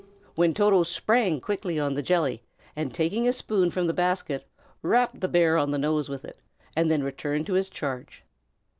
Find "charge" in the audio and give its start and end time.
7.69-8.23